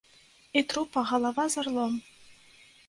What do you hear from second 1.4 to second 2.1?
з арлом!